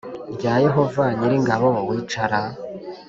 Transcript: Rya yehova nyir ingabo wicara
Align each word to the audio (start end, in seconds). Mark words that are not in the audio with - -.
Rya 0.35 0.53
yehova 0.65 1.03
nyir 1.17 1.31
ingabo 1.39 1.67
wicara 1.89 2.39